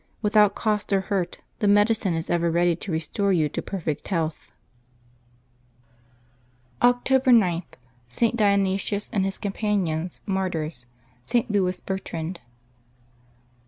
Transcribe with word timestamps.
Without 0.23 0.55
cost 0.55 0.91
or 0.91 1.01
hurt, 1.01 1.41
the 1.59 1.67
medicine 1.67 2.15
is 2.15 2.31
ever 2.31 2.49
ready 2.49 2.75
to 2.75 2.91
restore 2.91 3.31
you 3.31 3.47
to 3.49 3.61
perfect 3.61 4.07
health.^' 4.07 4.47
October 6.81 7.31
g.— 7.31 7.63
ST. 8.09 8.35
DIONYSIUS 8.35 9.11
and 9.13 9.25
his 9.25 9.37
Companions, 9.37 10.21
Martyrs.— 10.25 10.87
ST. 11.23 11.51
LOUIS 11.51 11.81
BERTRAND. 11.81 12.39